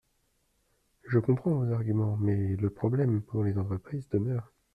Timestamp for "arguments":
1.71-2.17